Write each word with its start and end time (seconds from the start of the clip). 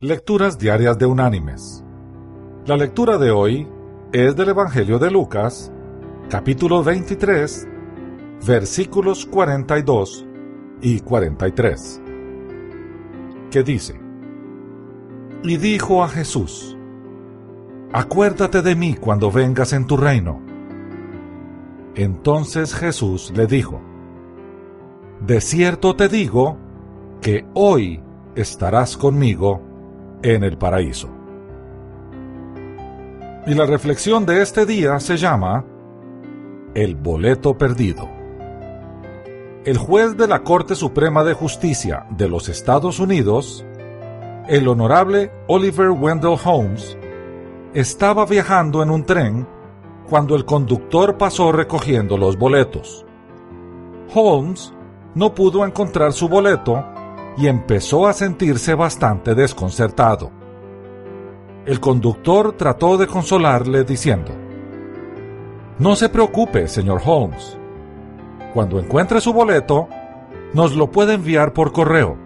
Lecturas 0.00 0.60
Diarias 0.60 0.96
de 0.96 1.06
Unánimes. 1.06 1.84
La 2.66 2.76
lectura 2.76 3.18
de 3.18 3.32
hoy 3.32 3.66
es 4.12 4.36
del 4.36 4.50
Evangelio 4.50 5.00
de 5.00 5.10
Lucas, 5.10 5.72
capítulo 6.30 6.84
23, 6.84 7.66
versículos 8.46 9.26
42 9.26 10.24
y 10.82 11.00
43, 11.00 12.00
que 13.50 13.64
dice, 13.64 14.00
Y 15.42 15.56
dijo 15.56 16.04
a 16.04 16.08
Jesús, 16.08 16.78
Acuérdate 17.92 18.62
de 18.62 18.76
mí 18.76 18.94
cuando 18.94 19.32
vengas 19.32 19.72
en 19.72 19.84
tu 19.88 19.96
reino. 19.96 20.40
Entonces 21.96 22.72
Jesús 22.72 23.32
le 23.34 23.48
dijo, 23.48 23.80
De 25.26 25.40
cierto 25.40 25.96
te 25.96 26.08
digo 26.08 26.56
que 27.20 27.44
hoy 27.54 28.00
estarás 28.36 28.96
conmigo 28.96 29.67
en 30.22 30.44
el 30.44 30.58
paraíso. 30.58 31.08
Y 33.46 33.54
la 33.54 33.66
reflexión 33.66 34.26
de 34.26 34.42
este 34.42 34.66
día 34.66 35.00
se 35.00 35.16
llama 35.16 35.64
El 36.74 36.96
boleto 36.96 37.56
perdido. 37.56 38.08
El 39.64 39.78
juez 39.78 40.16
de 40.16 40.28
la 40.28 40.42
Corte 40.42 40.74
Suprema 40.74 41.24
de 41.24 41.34
Justicia 41.34 42.06
de 42.10 42.28
los 42.28 42.48
Estados 42.48 43.00
Unidos, 43.00 43.64
el 44.48 44.68
honorable 44.68 45.30
Oliver 45.46 45.90
Wendell 45.90 46.38
Holmes, 46.44 46.96
estaba 47.74 48.26
viajando 48.26 48.82
en 48.82 48.90
un 48.90 49.04
tren 49.04 49.46
cuando 50.08 50.34
el 50.36 50.44
conductor 50.44 51.18
pasó 51.18 51.52
recogiendo 51.52 52.16
los 52.16 52.38
boletos. 52.38 53.04
Holmes 54.14 54.72
no 55.14 55.34
pudo 55.34 55.66
encontrar 55.66 56.12
su 56.12 56.28
boleto 56.28 56.84
y 57.38 57.46
empezó 57.46 58.08
a 58.08 58.12
sentirse 58.12 58.74
bastante 58.74 59.34
desconcertado. 59.34 60.32
El 61.66 61.78
conductor 61.78 62.54
trató 62.56 62.96
de 62.96 63.06
consolarle 63.06 63.84
diciendo, 63.84 64.32
No 65.78 65.94
se 65.94 66.08
preocupe, 66.08 66.66
señor 66.66 67.00
Holmes. 67.04 67.56
Cuando 68.52 68.80
encuentre 68.80 69.20
su 69.20 69.32
boleto, 69.32 69.88
nos 70.52 70.74
lo 70.74 70.90
puede 70.90 71.14
enviar 71.14 71.52
por 71.52 71.72
correo. 71.72 72.16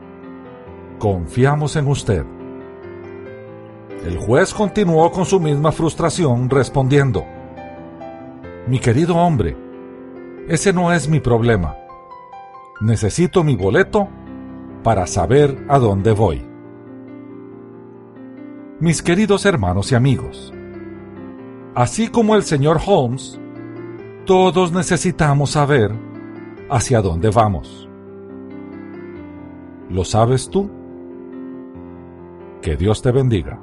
Confiamos 0.98 1.76
en 1.76 1.88
usted. 1.88 2.24
El 4.06 4.16
juez 4.16 4.54
continuó 4.54 5.12
con 5.12 5.26
su 5.26 5.38
misma 5.40 5.72
frustración 5.72 6.48
respondiendo, 6.48 7.26
Mi 8.66 8.78
querido 8.78 9.16
hombre, 9.16 9.56
ese 10.48 10.72
no 10.72 10.90
es 10.90 11.06
mi 11.06 11.20
problema. 11.20 11.76
Necesito 12.80 13.44
mi 13.44 13.56
boleto 13.56 14.08
para 14.82 15.06
saber 15.06 15.64
a 15.68 15.78
dónde 15.78 16.12
voy. 16.12 16.44
Mis 18.80 19.02
queridos 19.02 19.46
hermanos 19.46 19.92
y 19.92 19.94
amigos, 19.94 20.52
así 21.74 22.08
como 22.08 22.34
el 22.34 22.42
señor 22.42 22.80
Holmes, 22.84 23.40
todos 24.26 24.72
necesitamos 24.72 25.50
saber 25.50 25.92
hacia 26.68 27.00
dónde 27.00 27.30
vamos. 27.30 27.88
¿Lo 29.88 30.04
sabes 30.04 30.48
tú? 30.48 30.70
Que 32.60 32.76
Dios 32.76 33.02
te 33.02 33.12
bendiga. 33.12 33.60